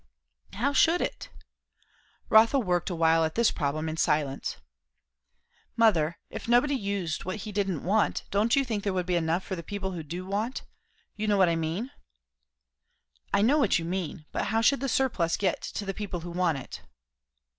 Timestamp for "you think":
8.55-8.83